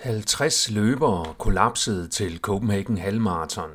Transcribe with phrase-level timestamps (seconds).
[0.00, 3.70] 50 løbere kollapsede til Copenhagen Halmarathon.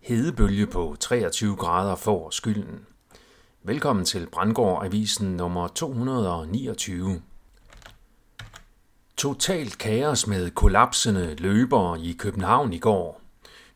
[0.00, 2.86] Hedebølge på 23 grader får skylden.
[3.62, 7.22] Velkommen til Brandgård Avisen nummer 229.
[9.16, 13.20] Totalt kaos med kollapsende løbere i København i går.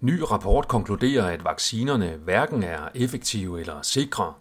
[0.00, 4.34] Ny rapport konkluderer, at vaccinerne hverken er effektive eller sikre.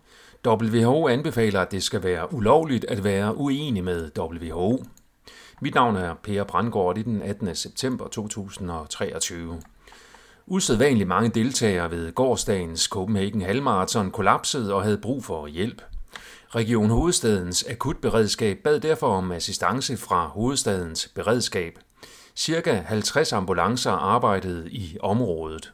[0.48, 4.84] WHO anbefaler, at det skal være ulovligt at være uenig med WHO.
[5.64, 7.56] Mit navn er Per Brandgaard, det er den 18.
[7.56, 9.62] september 2023.
[10.48, 15.82] Usædvanligt mange deltagere ved gårdsdagens Copenhagen Halmarathon kollapsede og havde brug for hjælp.
[16.56, 21.80] Region Hovedstadens akutberedskab bad derfor om assistance fra Hovedstadens beredskab.
[22.36, 25.74] Cirka 50 ambulancer arbejdede i området.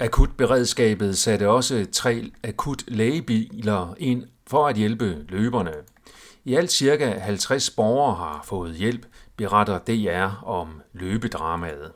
[0.00, 5.72] Akutberedskabet satte også tre akut lægebiler ind for at hjælpe løberne.
[6.46, 11.92] I alt cirka 50 borgere har fået hjælp, beretter DR om løbedramaet.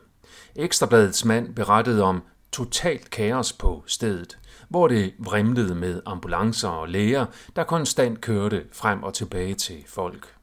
[0.56, 7.26] Ekstrabladets mand berettede om totalt kaos på stedet, hvor det vrimlede med ambulancer og læger,
[7.56, 10.34] der konstant kørte frem og tilbage til folk.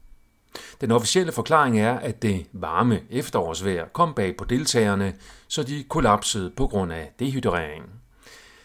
[0.80, 5.14] Den officielle forklaring er, at det varme efterårsvejr kom bag på deltagerne,
[5.48, 7.84] så de kollapsede på grund af dehydrering.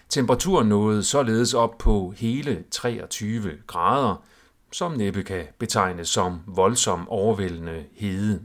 [0.10, 4.24] Temperaturen nåede således op på hele 23 grader,
[4.72, 8.42] som næppe kan betegnes som voldsom overvældende hede.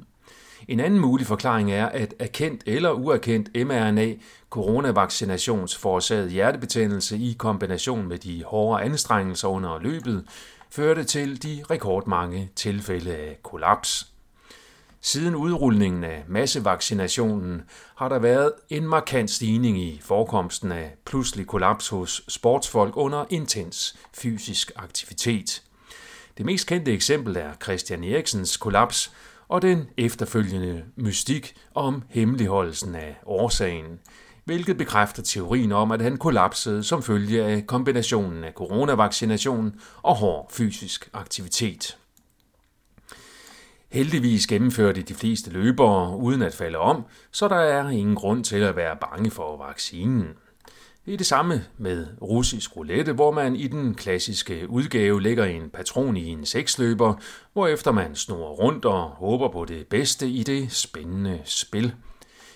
[0.69, 4.14] En anden mulig forklaring er, at erkendt eller uerkendt mRNA
[4.50, 10.24] coronavaccinations forårsaget hjertebetændelse i kombination med de hårde anstrengelser under løbet
[10.70, 14.12] førte til de rekordmange tilfælde af kollaps.
[15.00, 17.62] Siden udrulningen af massevaccinationen
[17.97, 23.97] har der været en markant stigning i forekomsten af pludselig kollaps hos sportsfolk under intens
[24.14, 25.62] fysisk aktivitet.
[26.37, 29.12] Det mest kendte eksempel er Christian Eriksens kollaps
[29.48, 34.01] og den efterfølgende mystik om hemmeligholdelsen af årsagen,
[34.45, 40.53] hvilket bekræfter teorien om, at han kollapsede som følge af kombinationen af coronavaccination og hård
[40.53, 41.99] fysisk aktivitet.
[43.89, 48.56] Heldigvis gennemførte de fleste løbere uden at falde om, så der er ingen grund til
[48.56, 50.28] at være bange for vaccinen.
[51.06, 55.71] Det er det samme med russisk roulette, hvor man i den klassiske udgave lægger en
[55.71, 57.15] patron i en seksløber,
[57.53, 61.95] hvorefter man snor rundt og håber på det bedste i det spændende spil.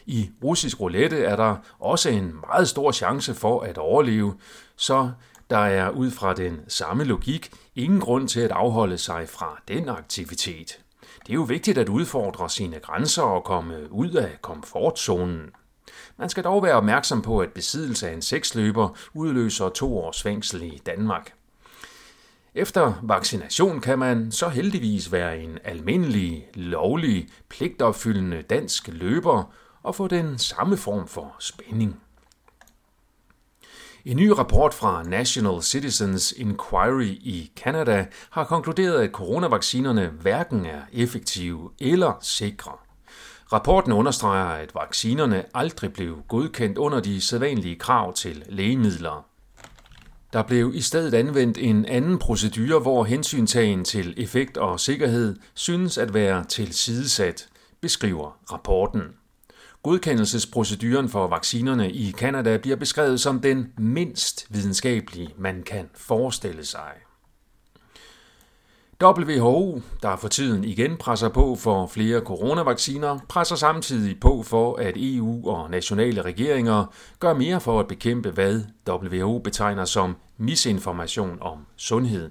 [0.07, 4.35] I russisk roulette er der også en meget stor chance for at overleve,
[4.77, 5.11] så
[5.51, 9.89] der er ud fra den samme logik ingen grund til at afholde sig fra den
[9.89, 10.81] aktivitet.
[11.27, 15.51] Det er jo vigtigt at udfordre sine grænser og komme ud af komfortzonen.
[16.17, 20.63] Man skal dog være opmærksom på, at besiddelse af en seksløber udløser to års fængsel
[20.63, 21.33] i Danmark.
[22.55, 30.09] Efter vaccination kan man så heldigvis være en almindelig, lovlig, pligtopfyldende dansk løber og få
[30.09, 32.01] den samme form for spænding.
[34.05, 40.81] En ny rapport fra National Citizens Inquiry i Canada har konkluderet, at coronavaccinerne hverken er
[40.93, 42.73] effektive eller sikre.
[43.53, 49.27] Rapporten understreger, at vaccinerne aldrig blev godkendt under de sædvanlige krav til lægemidler.
[50.33, 55.99] Der blev i stedet anvendt en anden procedure, hvor hensyntagen til effekt og sikkerhed synes
[55.99, 57.49] at være tilsidesat,
[57.81, 59.03] beskriver rapporten.
[59.83, 66.93] Godkendelsesproceduren for vaccinerne i Kanada bliver beskrevet som den mindst videnskabelige, man kan forestille sig.
[69.03, 74.95] WHO, der for tiden igen presser på for flere coronavacciner, presser samtidig på for, at
[74.97, 76.85] EU og nationale regeringer
[77.21, 82.31] gør mere for at bekæmpe, hvad WHO betegner som misinformation om sundhed.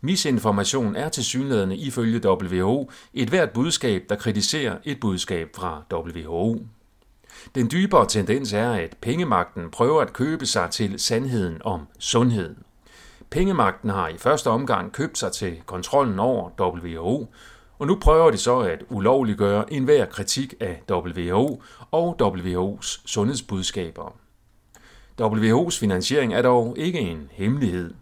[0.00, 6.66] Misinformation er til synlædende ifølge WHO et hvert budskab, der kritiserer et budskab fra WHO.
[7.54, 12.54] Den dybere tendens er, at pengemagten prøver at købe sig til sandheden om sundhed.
[13.30, 17.26] Pengemagten har i første omgang købt sig til kontrollen over WHO,
[17.78, 24.16] og nu prøver de så at ulovliggøre enhver kritik af WHO og WHO's sundhedsbudskaber.
[25.20, 27.94] WHO's finansiering er dog ikke en hemmelighed.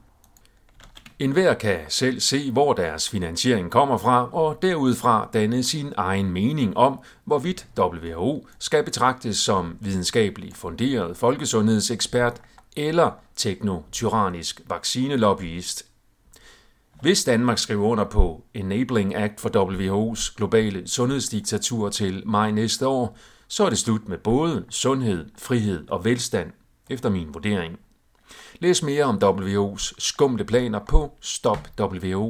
[1.19, 6.31] En hver kan selv se, hvor deres finansiering kommer fra, og derudfra danne sin egen
[6.31, 12.41] mening om, hvorvidt WHO skal betragtes som videnskabeligt funderet folkesundhedsekspert
[12.77, 15.87] eller teknotyrannisk vaccinelobbyist.
[17.01, 23.19] Hvis Danmark skriver under på Enabling Act for WHO's globale sundhedsdiktatur til maj næste år,
[23.49, 26.53] så er det slut med både sundhed, frihed og velstand,
[26.91, 27.79] efter min vurdering.
[28.61, 32.25] Læs mere om WHO's skumle planer på stopwho.dk.